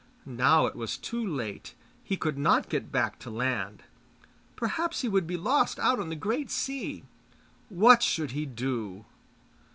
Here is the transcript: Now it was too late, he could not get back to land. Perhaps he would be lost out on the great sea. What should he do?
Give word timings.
Now 0.25 0.65
it 0.65 0.75
was 0.75 0.97
too 0.97 1.23
late, 1.23 1.75
he 2.03 2.17
could 2.17 2.35
not 2.35 2.69
get 2.69 2.91
back 2.91 3.19
to 3.19 3.29
land. 3.29 3.83
Perhaps 4.55 5.01
he 5.01 5.07
would 5.07 5.27
be 5.27 5.37
lost 5.37 5.77
out 5.77 5.99
on 5.99 6.09
the 6.09 6.15
great 6.15 6.49
sea. 6.49 7.03
What 7.69 8.01
should 8.01 8.31
he 8.31 8.47
do? 8.47 9.05